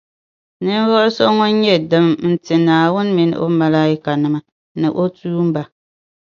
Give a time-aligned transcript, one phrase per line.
[0.63, 4.39] Ninvuɣu so ŋun nyɛ dima n-ti Naawuni mini O Malaaikanima,
[4.79, 5.61] ni O tuumba